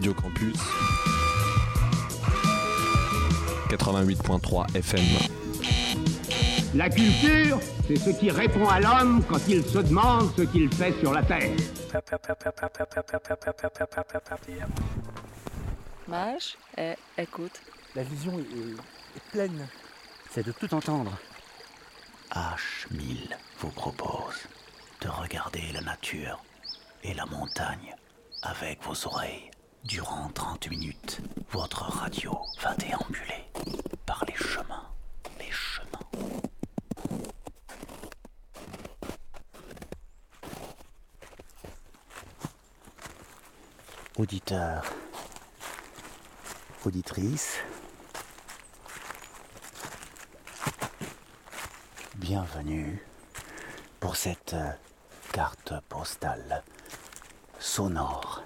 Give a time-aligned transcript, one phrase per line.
[0.00, 0.56] Radio Campus
[3.68, 5.04] 88.3 FM.
[6.74, 10.98] La culture, c'est ce qui répond à l'homme quand il se demande ce qu'il fait
[11.00, 11.54] sur la terre.
[16.08, 17.60] Mage, eh, écoute.
[17.94, 19.68] La vision est, est pleine.
[20.30, 21.12] C'est de tout entendre.
[22.32, 24.46] H1000 vous propose
[25.02, 26.42] de regarder la nature
[27.04, 27.94] et la montagne
[28.42, 29.50] avec vos oreilles.
[29.84, 31.20] Durant 30 minutes,
[31.50, 33.44] votre radio va déambuler
[34.06, 34.86] par les chemins,
[35.38, 35.88] les chemins.
[44.16, 44.84] Auditeurs,
[46.84, 47.58] auditrices,
[52.16, 53.02] bienvenue
[53.98, 54.54] pour cette
[55.32, 56.62] carte postale
[57.58, 58.42] sonore.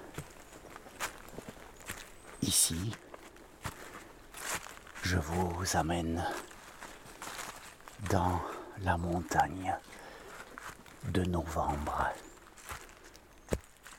[2.41, 2.91] Ici,
[5.03, 6.23] je vous amène
[8.09, 8.41] dans
[8.81, 9.75] la montagne
[11.05, 12.09] de novembre,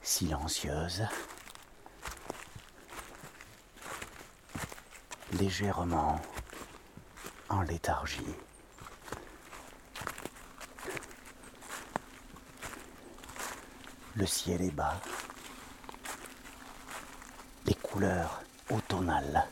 [0.02, 1.02] silencieuse,
[5.32, 6.20] légèrement
[7.48, 8.34] en léthargie.
[14.14, 15.00] Le ciel est bas.
[17.66, 19.44] Les couleurs automnales,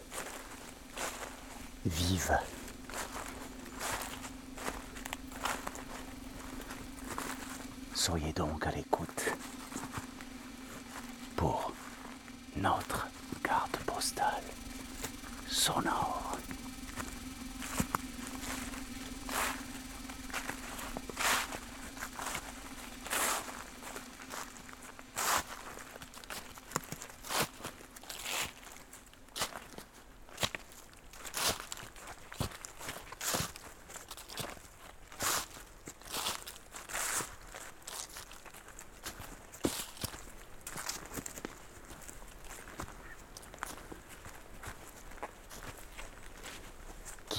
[1.85, 2.39] vives.
[7.95, 9.25] Soyez donc à l'écoute
[11.35, 11.73] pour
[12.57, 13.09] notre
[13.43, 14.43] carte postale
[15.49, 16.25] sonore.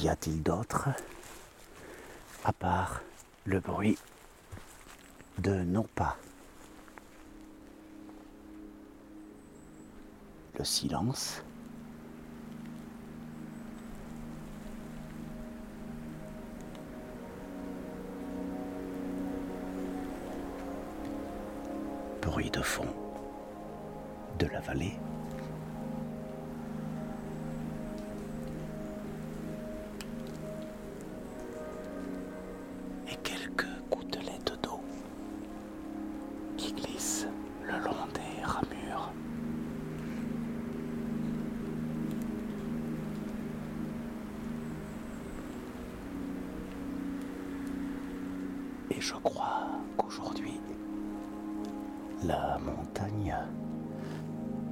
[0.05, 0.89] Qu'y a-t-il d'autre
[2.43, 3.01] à part
[3.43, 3.97] le bruit
[5.39, 6.15] de nos pas.
[10.59, 11.41] Le silence.
[22.21, 22.85] Bruit de fond
[24.37, 24.99] de la vallée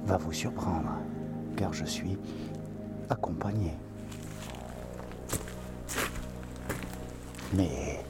[0.04, 0.90] va vous surprendre,
[1.56, 2.18] car je suis
[3.08, 3.72] accompagné.
[7.54, 8.04] Mais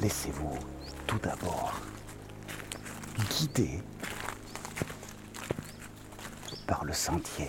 [0.00, 0.58] laissez-vous
[1.06, 1.72] tout d'abord
[3.30, 3.82] guider
[6.66, 7.48] par le sentier.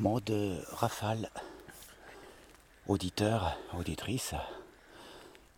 [0.00, 1.28] Mot de rafale.
[2.86, 4.32] Auditeur, auditrice,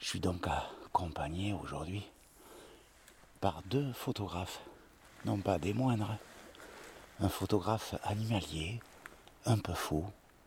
[0.00, 2.10] je suis donc accompagné aujourd'hui
[3.40, 4.58] par deux photographes,
[5.26, 6.16] non pas des moindres.
[7.20, 8.80] Un photographe animalier
[9.46, 10.04] un peu fou.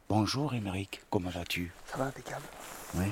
[0.10, 1.72] Bonjour Émeric, comment vas-tu?
[1.86, 2.44] Ça va, impeccable.
[2.96, 3.10] Oui.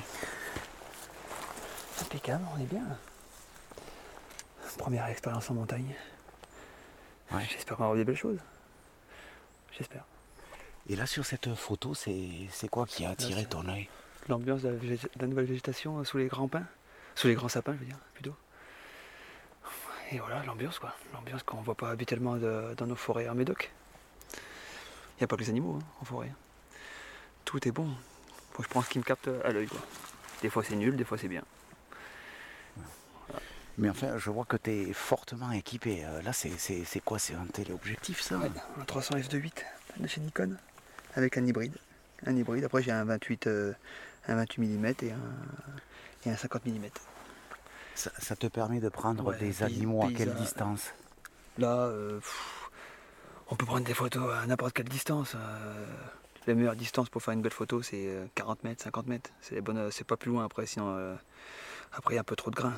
[2.02, 2.84] Impeccable, on est bien.
[4.76, 5.94] Première expérience en montagne.
[7.32, 7.46] Ouais.
[7.50, 8.40] J'espère qu'on va voir des belles choses.
[9.72, 10.04] J'espère.
[10.88, 13.88] Et là sur cette photo, c'est quoi qui a attiré ton œil?
[14.28, 14.78] L'ambiance de,
[15.20, 16.64] la nouvelle végétation euh, sous les grands pins?
[17.14, 18.34] Sous les grands sapins, je veux dire, plutôt.
[20.10, 20.94] Et voilà, l'ambiance, quoi.
[21.12, 23.70] L'ambiance qu'on voit pas habituellement de- dans nos forêts en Médoc.
[24.32, 26.32] Il n'y a pas que les animaux hein, en forêt.
[27.44, 27.88] Tout est bon.
[28.58, 29.80] Je prends ce qui me capte à l'œil, quoi.
[30.42, 31.42] Des fois c'est nul, des fois c'est bien.
[33.76, 36.04] Mais enfin, je vois que tu es fortement équipé.
[36.04, 36.50] Euh, Là, c'est
[37.04, 37.18] quoi?
[37.18, 38.38] C'est un téléobjectif ça?
[38.38, 39.52] Ouais, un 300 f2.8
[39.98, 40.56] de chez Nikon
[41.14, 41.74] avec un hybride.
[42.26, 42.64] Un hybride.
[42.64, 43.72] Après j'ai un 28, euh,
[44.28, 45.18] un 28 mm et un,
[46.26, 46.86] et un 50 mm.
[47.94, 50.92] ça, ça te permet de prendre Ouais, des animaux à quelle distance?
[51.58, 52.70] Là, euh, pff,
[53.50, 55.34] on peut prendre des photos à n'importe quelle distance.
[55.34, 55.86] euh,
[56.46, 59.30] la meilleure distance pour faire une belle photo, c'est euh, 40 mètres, 50 mètres.
[59.40, 59.62] C'est
[60.06, 61.14] pas plus loin après, sinon euh,
[61.92, 62.74] après il y a un peu trop de grains.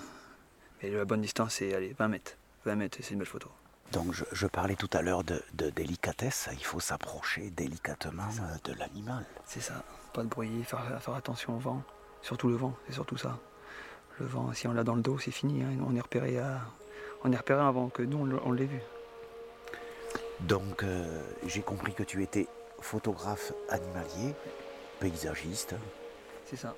[0.83, 2.37] Mais la bonne distance, c'est allez, 20 mètres.
[2.65, 3.51] 20 mètres, c'est une belle photo.
[3.93, 6.49] Donc, je, je parlais tout à l'heure de, de délicatesse.
[6.53, 9.25] Il faut s'approcher délicatement euh, de l'animal.
[9.47, 9.83] C'est ça.
[10.13, 11.83] Pas de bruit, faire, faire attention au vent.
[12.23, 13.39] Surtout le vent, c'est surtout ça.
[14.19, 15.63] Le vent, si on l'a dans le dos, c'est fini.
[15.63, 15.69] hein.
[15.87, 16.61] On est repéré à,
[17.23, 18.81] on est repéré avant que nous on l'a- on l'ait vu.
[20.41, 22.47] Donc, euh, j'ai compris que tu étais
[22.81, 24.35] photographe animalier,
[25.01, 25.75] paysagiste.
[26.47, 26.75] C'est ça.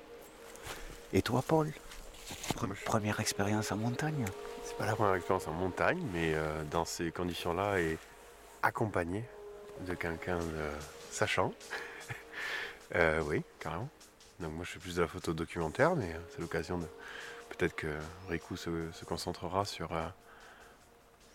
[1.13, 1.71] Et toi, Paul?
[2.85, 4.25] Première expérience en montagne?
[4.79, 7.97] Pas la première expérience en montagne, mais euh, dans ces conditions-là et
[8.63, 9.23] accompagné
[9.85, 10.69] de quelqu'un de
[11.11, 11.53] sachant.
[12.95, 13.87] Euh, oui, carrément.
[14.39, 16.87] Donc moi je fais plus de la photo documentaire, mais euh, c'est l'occasion de.
[17.49, 17.85] Peut-être que
[18.29, 20.07] Riku se, se concentrera sur, euh,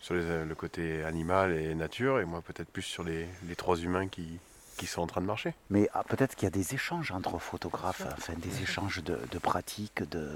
[0.01, 3.77] sur les- le côté animal et nature, et moi peut-être plus sur les, les trois
[3.77, 4.37] humains qui,
[4.75, 5.53] qui sont en train de marcher.
[5.69, 9.39] Mais ah, peut-être qu'il y a des échanges entre photographes, enfin des échanges de, de
[9.39, 10.29] pratiques, de...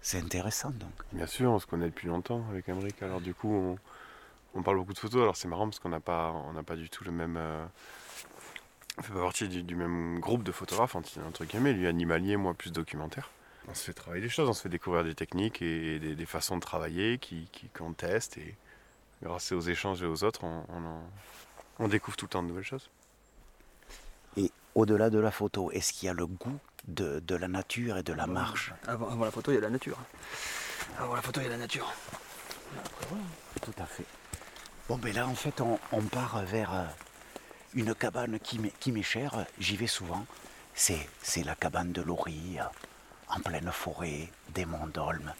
[0.00, 0.90] C'est intéressant donc.
[1.12, 3.76] Bien sûr, on se connaît depuis longtemps avec Emmerich, alors du coup
[4.54, 6.34] on, parle beaucoup de photos, alors c'est marrant parce qu'on n'a pas,
[6.66, 7.36] pas du tout le même...
[7.36, 7.64] euh,
[8.98, 12.72] on fait pas partie du, même groupe de photographes, entre, guillemets, lui animalier, moi plus
[12.72, 13.30] documentaire.
[13.68, 16.56] On se fait travailler des choses, on se fait découvrir des techniques et des, façons
[16.56, 17.18] de travailler
[17.74, 18.54] qu'on teste et
[19.22, 20.42] grâce aux échanges et aux autres,
[21.78, 22.90] on découvre tout le temps de nouvelles choses.
[24.74, 26.58] Au-delà de la photo, est-ce qu'il y a le goût
[26.88, 28.72] de, de la nature et de la marche?
[28.86, 29.98] Avant, avant la photo, il y a la nature.
[30.98, 31.92] Avant la photo, il y a la nature.
[33.60, 34.06] Tout à fait.
[34.88, 36.84] Bon, ben là, en fait, on, on part vers euh,
[37.74, 39.44] une cabane qui m'est chère.
[39.58, 40.24] J'y vais souvent.
[40.74, 42.64] C'est la cabane de Laurie, euh,
[43.28, 45.34] en pleine forêt, des monts d'Olme.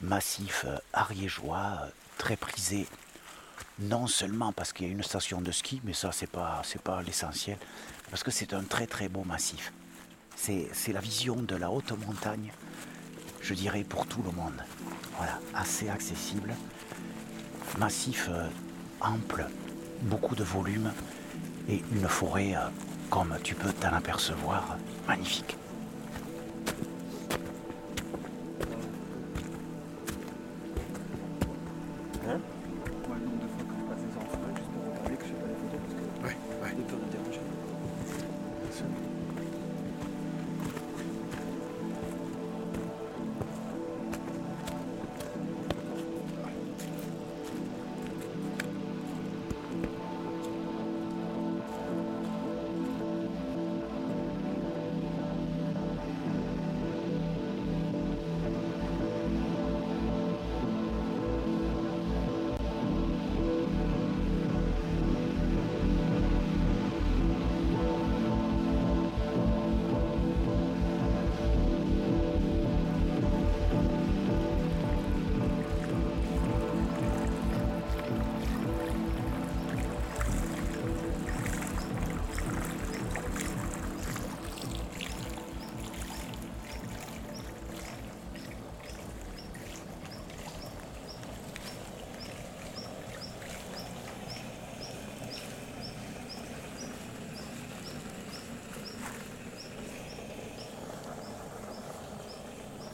[0.00, 2.86] Massif euh, ariégeois, très prisé.
[3.78, 6.62] Non seulement parce qu'il y a une station de ski, mais ça, c'est pas,
[7.04, 7.58] l'essentiel.
[8.10, 9.72] Parce que c'est un très très beau massif.
[10.36, 12.52] C'est c'est la vision de la haute montagne,
[13.40, 14.62] je dirais, pour tout le monde.
[15.18, 16.54] Voilà, assez accessible
[17.78, 18.48] massif euh,
[19.00, 19.46] ample,
[20.02, 20.92] beaucoup de volume
[21.68, 22.68] et une forêt, euh,
[23.10, 24.76] comme tu peux t'en apercevoir,
[25.06, 25.56] magnifique.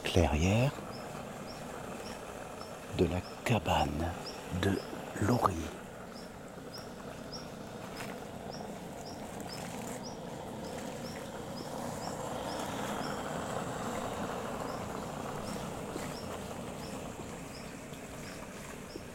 [0.03, 0.71] Clairière
[2.97, 4.11] de la cabane
[4.61, 4.77] de
[5.21, 5.55] Laurie.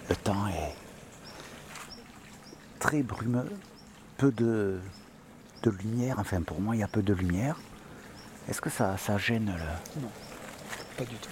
[0.09, 0.75] Le temps est
[2.80, 3.49] très brumeux,
[4.16, 4.80] peu de
[5.64, 6.18] lumière.
[6.18, 7.61] Enfin, pour moi, il y a peu de lumière.
[8.49, 10.02] Est-ce que ça, ça gêne le...
[10.99, 11.31] Pas du tout.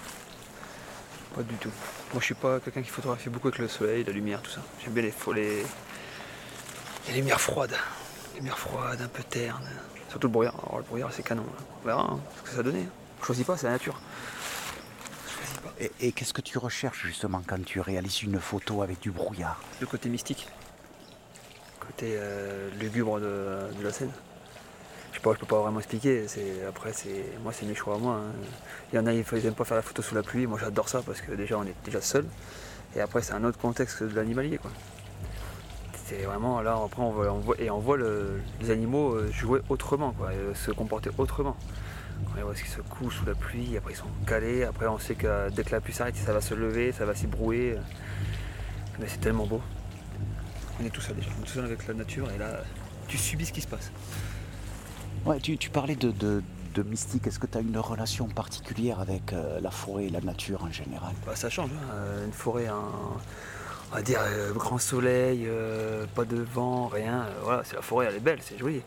[1.35, 1.71] Pas du tout.
[2.13, 4.61] Moi, je suis pas quelqu'un qui photographie beaucoup avec le soleil, la lumière, tout ça.
[4.81, 5.65] J'aime bien les, les...
[7.09, 7.75] les lumières froides.
[8.33, 9.69] Les lumières froides, un peu ternes.
[10.09, 10.55] Surtout le brouillard.
[10.63, 11.43] Alors, le brouillard, c'est canon.
[11.45, 11.63] hein.
[11.83, 12.87] On verra hein, ce que ça donnait.
[13.19, 13.99] Je choisis pas, c'est la nature.
[15.27, 15.73] Je choisis pas.
[15.81, 19.59] Et, et qu'est-ce que tu recherches justement quand tu réalises une photo avec du brouillard?
[19.81, 20.47] Le côté mystique.
[21.81, 24.11] Côté euh, lugubre de, de la scène.
[25.17, 26.25] Je sais pas, je peux pas vraiment expliquer.
[26.69, 28.17] Après, c'est, moi, c'est mes choix à moi.
[28.17, 28.31] hein.
[28.93, 30.45] Il y en a, ils ils aiment pas faire la photo sous la pluie.
[30.45, 32.23] Moi, j'adore ça parce que déjà, on est déjà seul.
[32.95, 34.59] Et après, c'est un autre contexte de l'animalier.
[36.05, 37.09] C'est vraiment là, après, on
[37.39, 41.57] voit, et on voit le- les animaux euh, jouer autrement, euh, se comporter autrement.
[42.37, 45.15] On voit qui se couchent sous la pluie, après ils sont calés, après on sait
[45.15, 47.75] que euh, dès que la pluie s'arrête, ça va se lever, ça va s'ébrouer.
[48.99, 49.61] Mais c'est tellement beau.
[50.79, 52.61] On est tout seul déjà, on est tout seul avec la nature et là,
[53.07, 53.91] tu subis ce qui se passe.
[55.27, 56.41] Ouais, tu, tu parlais de, de-
[56.83, 57.25] mystique.
[57.25, 60.71] Est-ce que tu as une relation particulière avec euh, la forêt et la nature en
[60.71, 61.11] général?
[61.25, 61.93] Bah, ça change, hein.
[61.95, 63.17] Euh, une forêt, un-
[63.91, 65.47] on va dire euh, grand soleil,
[66.15, 67.25] pas de vent, rien.
[67.43, 68.81] voilà, c'est la forêt, elle est belle, c'est joli.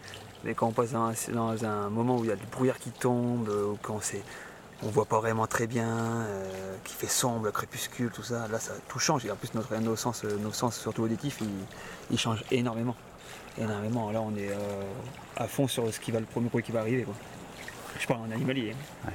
[0.45, 2.79] Mais quand on passe dans un, dans un moment où il y a du brouillard
[2.79, 4.23] qui tombe, ou quand c'est,
[4.85, 6.25] on voit pas vraiment très bien,
[6.85, 9.27] qui fait sombre, le crépuscule, tout ça, là ça tout change.
[9.27, 11.49] Et en plus notre, nos sens, sens surtout auditifs, ils,
[12.13, 12.95] ils changent énormément,
[13.61, 14.11] énormément.
[14.11, 14.83] Là on est euh,
[15.37, 17.03] à fond sur ce qui va le premier bruit qui va arriver.
[17.05, 17.15] Quoi.
[17.99, 18.73] Je parle en animalier.
[18.73, 19.07] hein.
[19.09, 19.13] Ouais.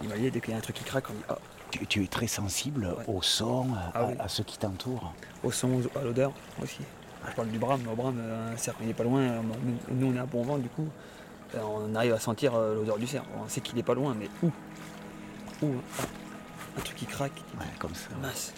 [0.00, 1.38] Animalier, dès qu'il y a un truc qui craque, on dit ah,
[1.70, 3.04] tu, tu es très sensible Ouais.
[3.14, 4.14] au son, à, Ah oui.
[4.18, 5.12] à ceux qui t'entourent.
[5.42, 6.80] au son, à l'odeur aussi.
[7.28, 9.42] Je parle du brame, le brame, euh, un cerf, il n'est pas loin.
[9.90, 10.86] Nous, on est à bon vent, du coup,
[11.56, 13.24] euh, on arrive à sentir l'odeur du cerf.
[13.44, 14.50] On sait qu'il n'est pas loin, mais où?
[15.66, 16.02] Où Ah,
[16.78, 18.08] Un truc qui craque, qui Ouais, comme ça.
[18.22, 18.54] mince.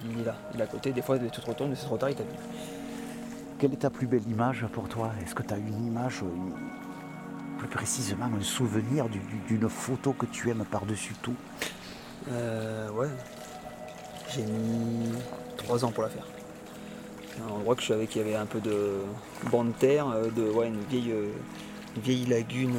[0.00, 0.90] Qui dit il est là, il est à côté.
[0.92, 2.30] Des fois, tu te retournes, mais c'est trop tard, il t'a vu.
[3.58, 5.12] Quelle est ta plus belle image pour toi?
[5.22, 10.12] Est-ce que tu as une image, euh, plus précisément un souvenir du- du- d'une photo
[10.12, 11.34] que tu aimes par-dessus tout?
[12.30, 13.08] Euh, ouais.
[14.28, 15.08] J'ai mis
[15.56, 16.26] trois ans pour la faire.
[17.48, 18.98] Un endroit que je savais qu'il y avait un peu de
[19.50, 21.30] bande de terre, euh, de, une, vieille, euh,
[22.28, 22.74] lagune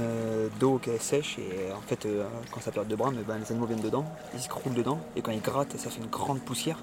[0.60, 1.40] d'eau qui est sèche.
[1.40, 2.08] Et en fait,
[2.52, 4.06] quand ça perd de eh ben, les animaux viennent dedans,
[4.36, 5.00] ils se croulent dedans.
[5.16, 6.78] Et quand ils grattent, ça fait une grande poussière.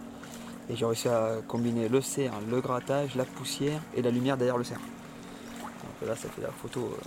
[0.71, 4.56] Et j'ai réussi à combiner le cerf, le grattage, la poussière et la lumière derrière
[4.56, 4.80] le cerf.
[4.80, 6.80] Donc là, ça fait la photo.
[6.99, 7.04] euh,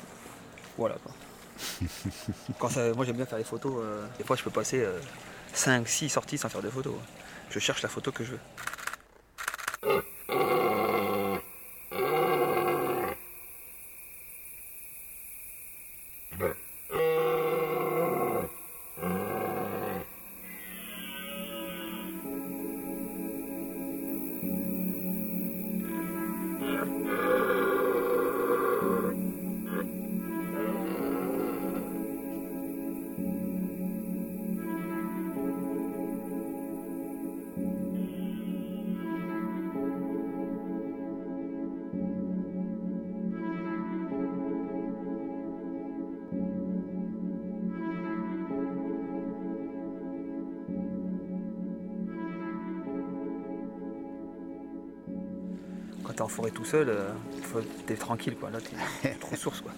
[0.77, 1.11] voilà quoi.
[2.59, 3.73] Quand ça- moi j'aime bien faire les photos.
[3.79, 4.85] euh, des fois, je peux passer
[5.53, 6.93] 5, 6 sorties sans faire de photos.
[7.49, 9.99] Je cherche la photo que je veux.
[56.37, 57.09] Forêt tout seul, euh,
[57.87, 58.51] t'es tranquille quoi.
[58.51, 59.71] Là, t'es t'es trop source quoi.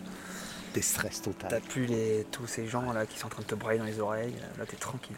[0.73, 1.49] Des stress total.
[1.49, 3.85] T'as plus les, tous ces gens là qui sont en train de te brailler dans
[3.85, 4.35] les oreilles.
[4.57, 5.15] Là, t'es tranquille.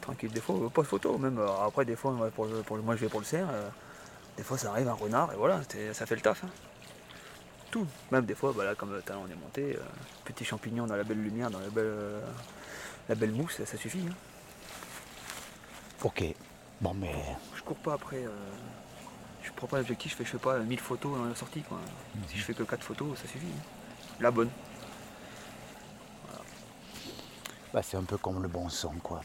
[0.00, 0.32] Tranquille.
[0.32, 1.18] Des fois, euh, pas de photo.
[1.18, 3.26] Même euh, après, des fois, moi, pour le- pour le- moi je vais pour le
[3.26, 3.46] cerf.
[3.52, 3.68] euh,
[4.38, 5.60] des fois, ça arrive un renard et voilà,
[5.92, 6.42] ça fait le taf.
[6.44, 6.48] hein.
[7.70, 7.86] Tout.
[8.10, 9.80] Même des fois, bah, là, comme euh, t'as- on est monté, euh,
[10.24, 12.20] petit champignon dans la belle lumière, dans la belle, euh,
[13.08, 14.04] la belle mousse, ça suffit.
[14.08, 14.14] hein.
[16.02, 16.24] Ok.
[16.80, 17.12] Bon, mais
[17.56, 18.24] Je cours pas après.
[19.44, 21.62] Je prends pas l'objectif, je fais, je fais pas 1000 photos dans la sortie.
[21.62, 21.78] Quoi.
[22.28, 23.46] Si je fais que 4 photos, ça suffit.
[23.46, 23.62] hein.
[24.20, 24.50] La bonne.
[27.72, 29.20] bah, c'est un peu comme le bon son, quoi.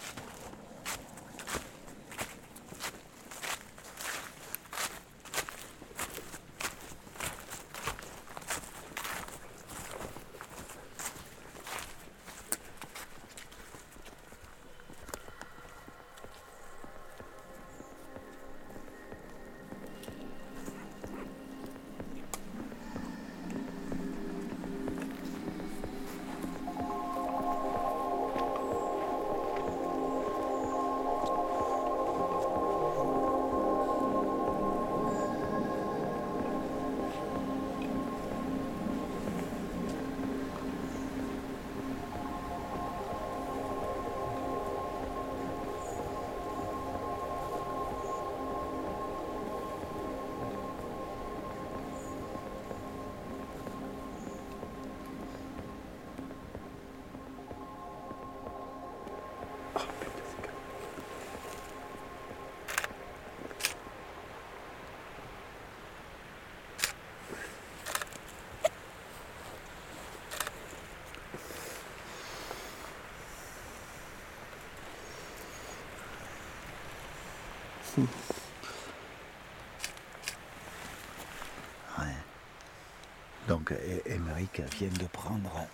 [83.48, 85.66] Donc E- Émeric vient de prendre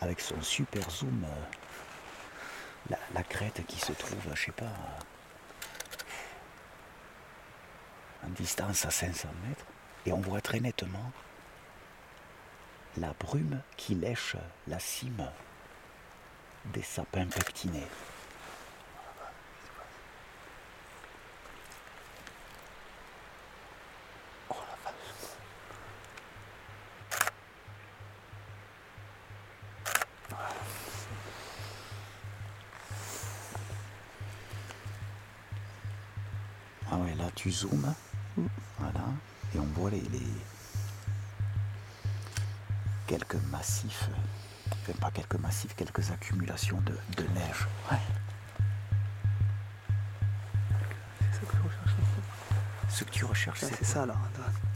[0.00, 1.44] avec son super zoom euh,
[2.90, 4.98] la, la crête qui se trouve, je sais pas, euh,
[8.26, 9.64] en distance à 500 mètres,
[10.06, 11.12] et on voit très nettement
[12.96, 14.34] la brume qui lèche
[14.66, 15.30] la cime
[16.66, 17.86] des sapins pectinés.
[37.60, 37.94] Zoomes.
[38.78, 39.04] Voilà.
[39.54, 40.22] Et on voit les, les-
[43.06, 44.08] quelques massifs.
[44.70, 47.66] Enfin, pas quelques massifs, quelques accumulations de, de neige.
[47.90, 47.98] Ouais.
[51.32, 51.92] C'est ça que je recherche.
[52.90, 54.14] Ce que tu recherches, c'est ça là,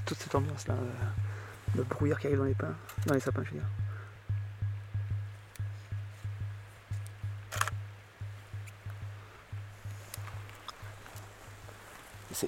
[0.07, 0.93] toute cette ambiance là, euh,
[1.77, 2.75] le brouillard qui arrive dans les pins,
[3.07, 3.69] dans les sapins, je veux dire.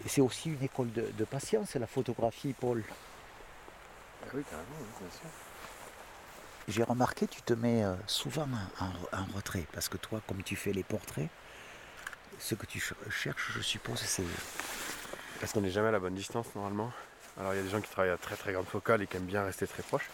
[0.06, 2.82] C'est aussi une école de, de patience, la photographie, Paul.
[4.22, 5.28] Ah oui, carrément, oui, bien sûr.
[6.66, 8.48] J'ai remarqué, tu te mets euh, souvent
[8.80, 11.28] en, en- en retrait, parce que toi, comme tu fais les portraits,
[12.38, 14.24] ce que tu ch- cherches, je suppose, c'est...
[15.40, 16.90] Parce qu'on n'est jamais à la bonne distance normalement.
[17.38, 19.16] Alors il y a des gens qui travaillent à très très grande focale et qui
[19.16, 20.08] aiment bien rester très proche.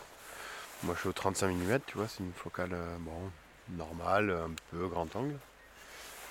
[0.83, 3.31] Moi je suis au 35 mm, tu vois, c'est une focale euh, bon,
[3.76, 5.37] normale, un peu grand angle.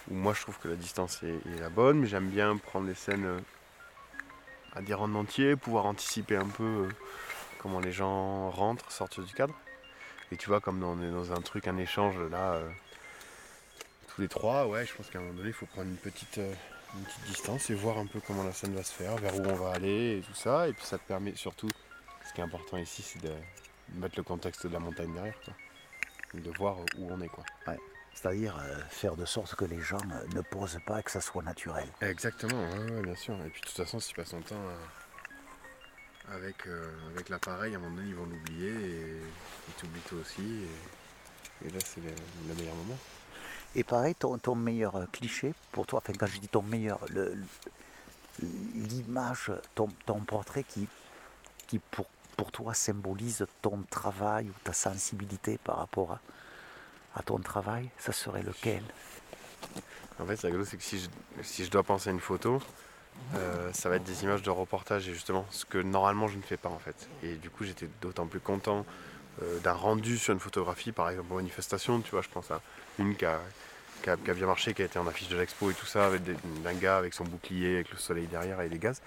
[0.10, 2.96] Où moi je trouve que la distance est, la bonne, mais j'aime bien prendre les
[2.96, 3.40] scènes euh,
[4.74, 6.90] à des rangs entiers, pouvoir anticiper un peu euh,
[7.60, 9.54] comment les gens rentrent, sortent du cadre.
[10.32, 12.70] Et tu vois, comme on est dans un truc, un échange là, euh,
[14.08, 16.40] tous les trois, ouais, je pense qu'à un moment donné, il faut prendre une petite,
[17.28, 19.72] distance et voir un peu comment la scène va se faire, vers où on va
[19.74, 20.68] aller et tout ça.
[20.68, 21.70] Et puis ça te permet surtout,
[22.28, 23.32] ce qui est important ici, c'est de
[23.96, 25.36] mettre le contexte de la montagne derrière,
[26.34, 27.44] de voir où on est, quoi.
[28.22, 31.22] C'est-à-dire euh, faire de sorte que les gens euh, ne posent pas et que ça
[31.22, 31.88] soit naturel.
[32.02, 33.34] Exactement, ouais, ouais, bien sûr.
[33.46, 34.56] Et puis de toute façon, si tu passes ton temps
[36.28, 39.22] à- avec, euh, avec l'appareil, à un moment donné, ils vont l'oublier et
[39.68, 40.66] ils t'oublient toi aussi.
[41.64, 42.10] Et, et là, c'est le,
[42.50, 42.98] le meilleur moment.
[43.76, 47.00] Et pareil, ton, ton meilleur euh, cliché pour toi, enfin quand je dis ton meilleur,
[47.10, 47.38] le-
[48.42, 50.88] l'image, ton, ton portrait qui,
[51.68, 56.20] qui pour, pour toi symbolise ton travail ou ta sensibilité par rapport à,
[57.16, 58.84] à ton travail, ça serait lequel?
[60.20, 62.62] En fait, rigolo, c'est que si je, dois penser à une photo,
[63.36, 66.42] euh, ça va être des images de reportage et justement ce que normalement je ne
[66.42, 67.08] fais pas en fait.
[67.24, 68.86] Et du coup, j'étais d'autant plus content
[69.42, 72.62] euh, d'un rendu sur une photographie, par exemple en manifestation, tu vois, je pense à
[72.98, 73.40] une qui a,
[74.34, 76.98] bien marché, qui a été en affiche de l'expo et tout ça, avec d'un gars
[76.98, 79.02] avec son bouclier, avec le soleil derrière et les gaz.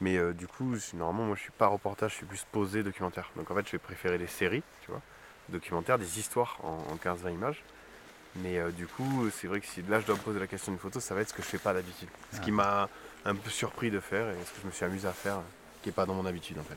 [0.00, 3.30] Mais euh, du coup, normalement, moi je suis pas reportage, je suis plus posé documentaire.
[3.36, 5.00] Donc en fait, je vais préférer des séries, tu vois,
[5.48, 7.62] documentaires, des histoires en, en 15-20 images.
[8.36, 10.70] Mais euh, du coup, c'est vrai que si là je dois me poser la question
[10.72, 12.08] d'une photo, ça va être ce que je fais pas d'habitude.
[12.32, 12.88] Ce qui m'a
[13.24, 15.40] un peu surpris de faire et ce que je me suis amusé à faire,
[15.82, 16.76] qui est pas dans mon habitude en fait.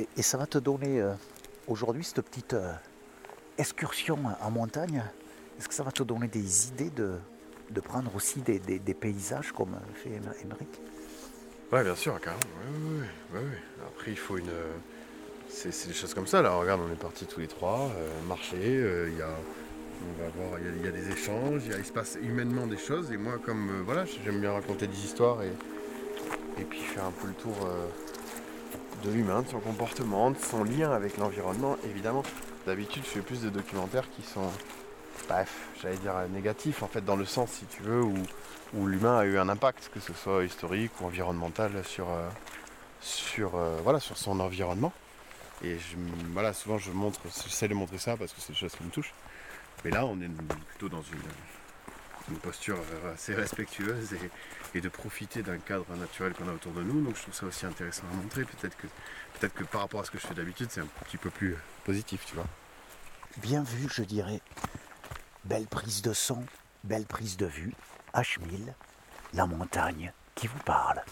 [0.00, 1.12] et, et ça va te donner euh,
[1.66, 2.72] aujourd'hui cette petite euh,
[3.58, 5.02] excursion en montagne?
[5.58, 7.18] Est-ce que ça va te donner des idées de,
[7.70, 10.10] de prendre aussi des, des- des paysages comme fait
[10.42, 10.68] Émeric?
[11.72, 12.40] Ouais, bien sûr, carrément.
[13.34, 13.40] Ouais.
[13.88, 14.50] Après, il faut une.
[15.48, 16.40] C'est des choses comme ça.
[16.42, 18.56] Là, regarde, on est partis tous les trois, euh, marcher.
[18.62, 19.28] euh, Il y a.
[20.60, 23.10] Y des échanges, il se passe humainement des choses.
[23.10, 25.52] Et moi, comme euh, voilà, j'aime bien raconter des histoires et,
[26.60, 27.88] et puis faire un peu le tour euh,
[29.04, 31.76] de l'humain, de son comportement, de son lien avec l'environnement.
[31.84, 32.22] Évidemment,
[32.64, 34.48] d'habitude, je fais plus de documentaires qui sont,
[35.28, 38.14] bref, j'allais dire négatifs, en fait, dans le sens, si tu veux, où,
[38.74, 42.06] où l'humain a eu un impact, que ce soit historique ou environnemental, sur,
[43.00, 44.92] sur, voilà, sur son environnement.
[45.62, 45.76] Et
[46.32, 48.90] voilà, souvent, je montre, j'essaie de montrer ça parce que c'est des choses qui me
[48.90, 49.14] touchent.
[49.84, 54.14] Mais là, on est plutôt dans une, posture euh, assez respectueuse
[54.74, 57.02] et, de profiter d'un cadre naturel qu'on a autour de nous.
[57.02, 58.44] Donc je trouve ça aussi intéressant à montrer.
[58.44, 58.86] Peut-être que,
[59.38, 61.56] peut-être que par rapport à ce que je fais d'habitude, c'est un petit peu plus
[61.84, 62.46] positif, tu vois.
[63.38, 64.42] Bien vu, je dirais.
[65.44, 66.44] Belle prise de son,
[66.84, 67.72] belle prise de vue.
[68.14, 68.74] H1000,
[69.32, 71.02] la montagne qui vous parle.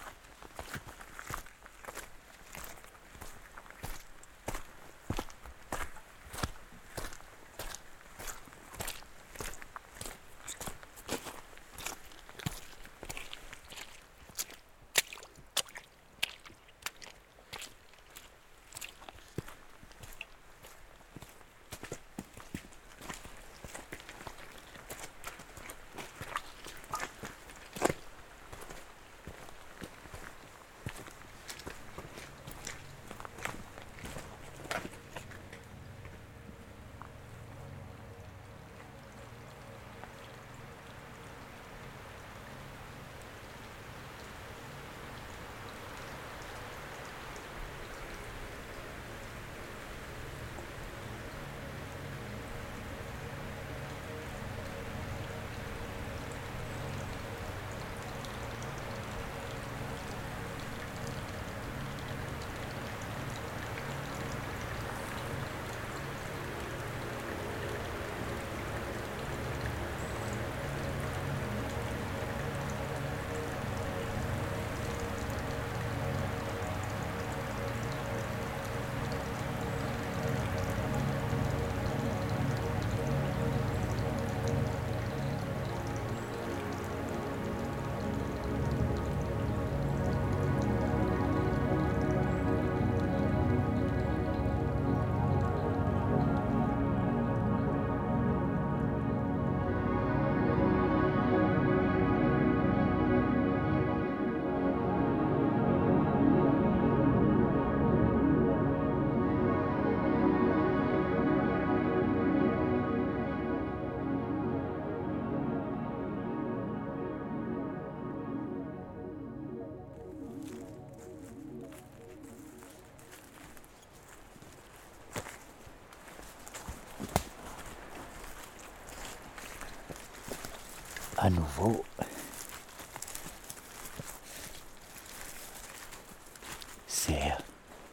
[137.06, 137.32] C'est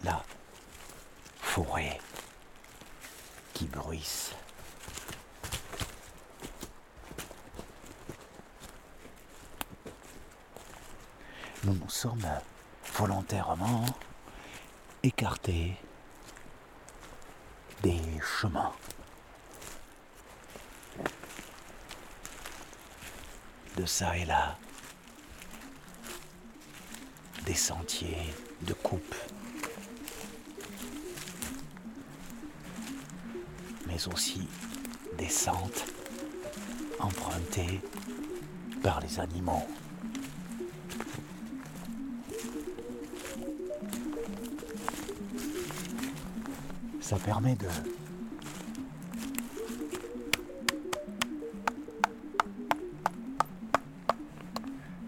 [0.03, 0.23] la
[1.39, 1.99] forêt
[3.53, 4.33] qui bruisse.
[11.63, 12.27] Nous nous sommes
[12.95, 13.85] volontairement
[15.03, 15.75] écartés
[17.83, 18.73] des chemins.
[23.77, 24.57] De ça et là,
[27.45, 29.15] des sentiers de coupe,
[33.87, 34.47] mais aussi
[35.17, 35.85] des sentes
[36.99, 37.81] empruntées
[38.81, 39.67] par les animaux.
[47.01, 47.67] Ça permet de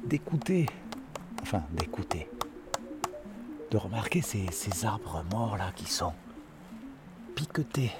[0.05, 0.67] d'écouter,
[1.41, 2.29] enfin d'écouter,
[3.75, 6.13] de remarquer ces, arbres morts là qui sont
[7.35, 7.91] piquetés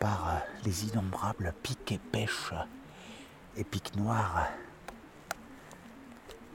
[0.00, 2.52] par euh, les innombrables pics et pêches
[3.56, 4.48] et pics noirs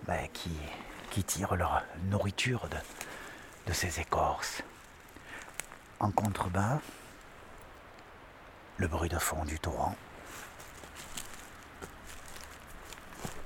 [0.06, 0.52] ben, qui,
[1.12, 2.76] qui tirent leur nourriture de,
[3.68, 4.62] de ces écorces.
[6.02, 6.80] En contrebas,
[8.76, 9.96] le bruit de fond du torrent.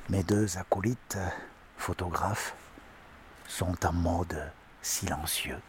[0.09, 1.19] Mes deux acolytes
[1.77, 2.55] photographes
[3.47, 5.59] sont en mode silencieux.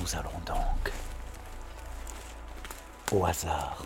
[0.00, 0.92] Nous allons donc,
[3.14, 3.83] au hasard,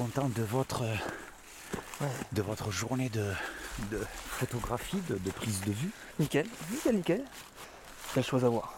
[0.00, 0.82] Content de votre
[2.32, 3.26] de votre journée de,
[3.90, 5.90] de photographie, de, de prise de vue.
[6.18, 7.24] Nickel, nickel, nickel.
[8.14, 8.72] Belle chose à voir.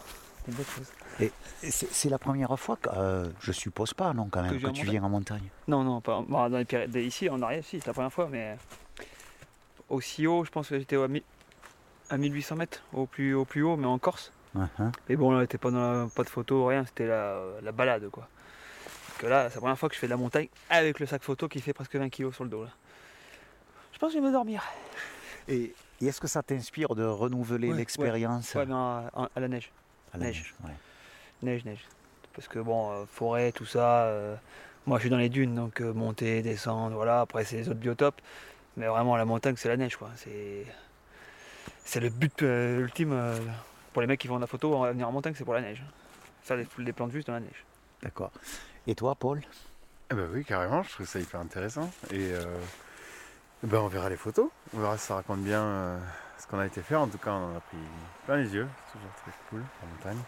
[0.49, 0.87] Une belle chose.
[1.21, 1.31] Et
[1.71, 5.01] c'est la première fois que euh, je suppose pas non quand même Que tu viens
[5.01, 5.47] en montagne.
[5.69, 7.03] Non, non, pas bon, dans les Pyrénées.
[7.03, 8.57] Ici, en arrière, si, c'est la première fois, mais
[9.87, 11.23] aussi haut, je pense que j'étais à, 1000
[12.09, 14.33] à 1800 mètres, au plus, au plus haut, mais en Corse.
[14.57, 14.91] Uh-huh.
[15.07, 18.09] Mais bon, là, c'était pas, dans la- pas de photo, rien, c'était la, la balade,
[18.09, 18.27] quoi.
[19.23, 21.23] Que là, c'est la première fois que je fais de la montagne avec le sac
[21.23, 22.69] photo qui fait presque 20 kg sur le dos, là.
[23.93, 24.61] Je pense que je vais me dormir.
[25.47, 29.47] Et, et est-ce que ça t'inspire de renouveler Ouais, l'expérience Ouais, mais à, à la
[29.47, 29.71] neige.
[30.13, 30.53] à la neige.
[30.61, 30.73] neige.
[31.41, 31.85] Neige, neige.
[32.35, 34.35] Parce que bon, euh, forêt, tout ça, euh,
[34.85, 37.21] moi je suis dans les dunes, donc euh, monter, descendre, voilà.
[37.21, 38.19] Après, c'est les autres biotopes.
[38.75, 40.09] Mais vraiment, la montagne, c'est la neige, quoi.
[40.17, 40.65] C'est,
[41.85, 43.37] c'est le but euh, ultime euh,
[43.93, 45.81] pour les mecs qui font de la photo, venir en montagne, c'est pour la neige.
[46.41, 47.63] Faire des, des plantes juste dans la neige.
[48.01, 48.31] D'accord.
[48.85, 49.41] Et toi, Paul?
[50.11, 51.89] Eh ben oui, carrément, je trouve ça hyper intéressant.
[52.11, 52.43] Et euh,
[53.63, 55.99] ben on verra les photos, on verra si ça raconte bien euh,
[56.37, 56.99] ce qu'on a été faire.
[56.99, 57.77] En tout cas, on en a pris
[58.25, 60.23] plein les yeux, c'est toujours très cool en montagne.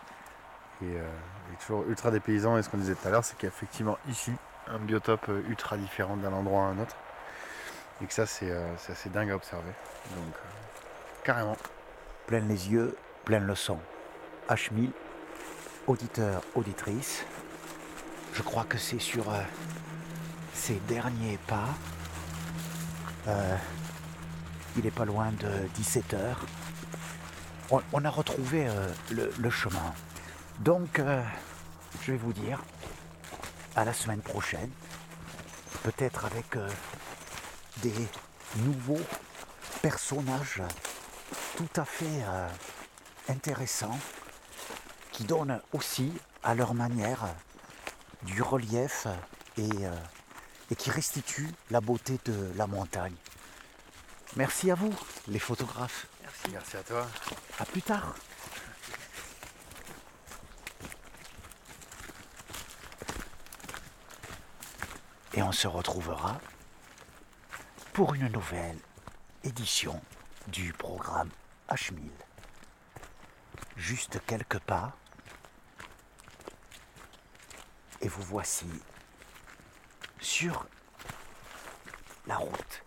[0.81, 2.57] Et, euh, et toujours ultra dépaysant.
[2.57, 4.31] Et ce qu'on disait tout à l'heure, c'est qu'effectivement ici,
[4.67, 6.95] un biotope ultra différent d'un endroit à un autre.
[8.01, 8.51] Et que ça, c'est
[8.89, 9.71] assez dingue à observer.
[10.15, 10.33] Donc,
[11.23, 11.55] carrément.
[12.27, 13.79] Plein les yeux, plein le son.
[14.49, 14.89] H1000,
[15.87, 17.25] auditeur, auditrice.
[18.35, 19.41] Je crois que c'est sur euh,
[20.53, 21.69] ces derniers pas.
[23.27, 23.55] Euh,
[24.75, 25.47] il est pas loin de
[25.81, 26.35] 17h.
[27.71, 29.93] On, on a retrouvé euh, le, chemin.
[30.59, 31.23] Donc, euh,
[32.03, 32.61] je vais vous dire,
[33.73, 34.69] à la semaine prochaine,
[35.83, 36.57] peut-être avec
[37.77, 38.07] des
[38.57, 39.01] nouveaux
[39.81, 40.61] personnages
[41.55, 42.23] tout à fait
[43.29, 43.99] intéressants
[45.11, 46.11] qui donnent aussi
[46.43, 47.27] à leur manière
[48.23, 49.07] du relief
[49.57, 49.91] et, euh,
[50.71, 53.15] et qui restituent la beauté de la montagne.
[54.35, 54.93] Merci à vous,
[55.27, 56.07] les photographes.
[56.21, 56.49] Merci.
[56.51, 57.07] Merci à toi.
[57.59, 58.15] À plus tard.
[65.33, 66.39] Et on se retrouvera
[67.93, 68.77] pour une nouvelle
[69.43, 70.01] édition
[70.47, 71.29] du programme
[71.69, 72.09] H1000.
[73.75, 74.95] Juste quelques pas.
[78.05, 78.67] Et vous voici
[80.21, 80.67] sur
[82.27, 82.83] la route.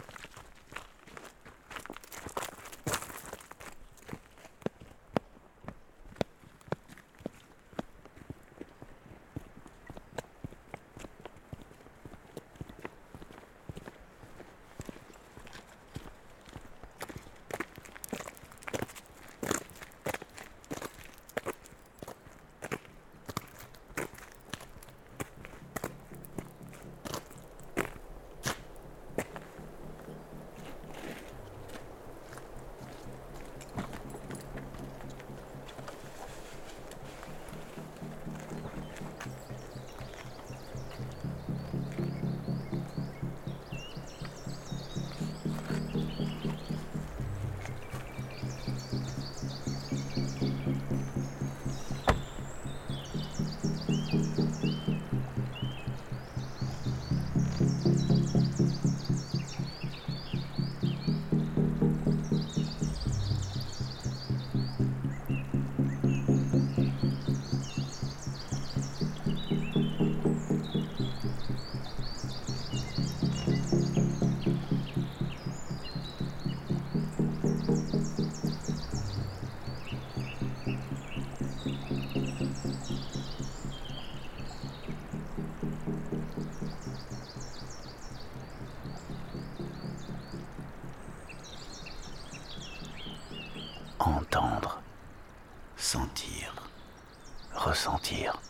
[97.59, 98.41] Ressentir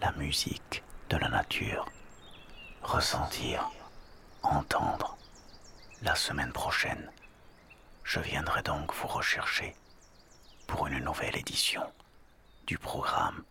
[0.00, 1.86] la musique de la nature,
[2.82, 3.68] ressentir,
[4.42, 5.16] entendre.
[6.02, 7.10] La semaine prochaine,
[8.04, 9.74] je viendrai donc vous rechercher
[10.68, 11.82] pour une nouvelle édition
[12.66, 13.42] du programme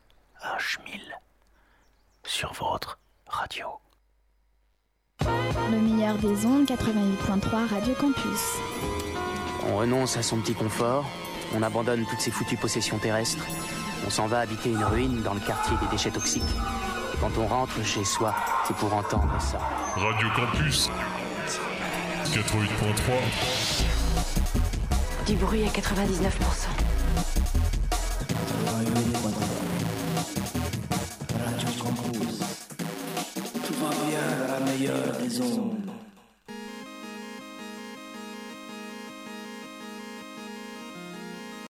[0.41, 1.01] H1000
[2.23, 3.67] sur votre radio.
[5.19, 8.41] Le meilleur des ondes 88.3 Radio Campus.
[9.67, 11.05] On renonce à son petit confort,
[11.53, 13.45] on abandonne toutes ses foutues possessions terrestres,
[14.05, 16.43] on s'en va habiter une ruine dans le quartier des déchets toxiques.
[17.13, 18.33] Et quand on rentre chez soi,
[18.67, 19.59] c'est pour entendre ça.
[19.95, 20.89] Radio Campus
[22.25, 22.35] 88.3
[25.25, 25.75] Du bruit à 99%.
[33.65, 35.84] Tout va bien dans la meilleure des ondes.